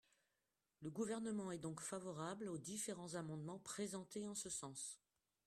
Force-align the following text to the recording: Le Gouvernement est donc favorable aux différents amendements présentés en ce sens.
Le 0.81 0.89
Gouvernement 0.89 1.51
est 1.51 1.59
donc 1.59 1.79
favorable 1.79 2.49
aux 2.49 2.57
différents 2.57 3.13
amendements 3.13 3.59
présentés 3.59 4.25
en 4.27 4.33
ce 4.33 4.49
sens. 4.49 4.99